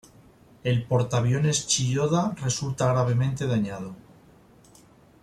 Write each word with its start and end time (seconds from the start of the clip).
El 0.63 0.81
portaviones 0.87 1.67
Chiyoda 1.67 2.33
resulta 2.41 2.87
gravemente 2.91 3.45
dañado. 3.45 3.93